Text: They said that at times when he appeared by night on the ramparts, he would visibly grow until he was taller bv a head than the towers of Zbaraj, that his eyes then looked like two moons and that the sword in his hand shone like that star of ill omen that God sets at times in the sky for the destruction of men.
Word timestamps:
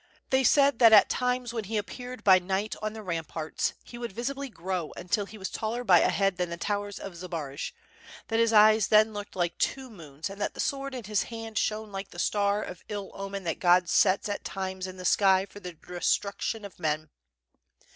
They 0.31 0.43
said 0.43 0.79
that 0.79 0.93
at 0.93 1.09
times 1.11 1.53
when 1.53 1.65
he 1.65 1.77
appeared 1.77 2.23
by 2.23 2.39
night 2.39 2.73
on 2.81 2.93
the 2.93 3.03
ramparts, 3.03 3.73
he 3.83 3.99
would 3.99 4.11
visibly 4.13 4.49
grow 4.49 4.91
until 4.97 5.27
he 5.27 5.37
was 5.37 5.51
taller 5.51 5.85
bv 5.85 6.03
a 6.03 6.09
head 6.09 6.37
than 6.37 6.49
the 6.49 6.57
towers 6.57 6.97
of 6.97 7.13
Zbaraj, 7.15 7.71
that 8.29 8.39
his 8.39 8.51
eyes 8.51 8.87
then 8.87 9.13
looked 9.13 9.35
like 9.35 9.59
two 9.59 9.91
moons 9.91 10.27
and 10.27 10.41
that 10.41 10.55
the 10.55 10.59
sword 10.59 10.95
in 10.95 11.03
his 11.03 11.25
hand 11.29 11.59
shone 11.59 11.91
like 11.91 12.09
that 12.09 12.17
star 12.17 12.63
of 12.63 12.83
ill 12.89 13.11
omen 13.13 13.43
that 13.43 13.59
God 13.59 13.87
sets 13.89 14.27
at 14.27 14.43
times 14.43 14.87
in 14.87 14.97
the 14.97 15.05
sky 15.05 15.45
for 15.45 15.59
the 15.59 15.73
destruction 15.73 16.65
of 16.65 16.79
men. 16.79 17.11